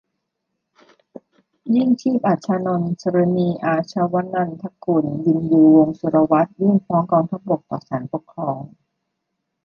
[1.75, 8.57] ยิ่งชีพ อัชฌานนท์ สฤณี อาชวานันทกุล วิญญู วงศ์สุรวัฒน์ ยื่นฟ้องกองทัพบกต่อศาลปกครอง